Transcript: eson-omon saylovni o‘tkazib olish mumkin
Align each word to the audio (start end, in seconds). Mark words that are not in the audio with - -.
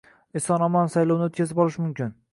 eson-omon 0.39 0.89
saylovni 0.95 1.27
o‘tkazib 1.29 1.63
olish 1.67 1.81
mumkin 1.87 2.15